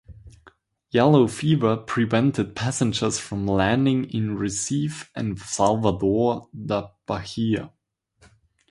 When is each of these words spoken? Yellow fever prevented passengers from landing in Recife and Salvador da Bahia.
Yellow 0.89 1.27
fever 1.27 1.77
prevented 1.77 2.55
passengers 2.55 3.19
from 3.19 3.45
landing 3.45 4.05
in 4.05 4.35
Recife 4.35 5.07
and 5.13 5.37
Salvador 5.37 6.49
da 6.51 6.89
Bahia. 7.05 7.71